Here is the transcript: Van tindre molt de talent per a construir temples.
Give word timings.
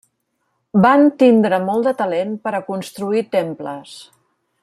Van 0.85 1.03
tindre 1.23 1.59
molt 1.67 1.89
de 1.91 1.93
talent 2.01 2.33
per 2.47 2.55
a 2.55 2.63
construir 2.71 3.23
temples. 3.39 3.95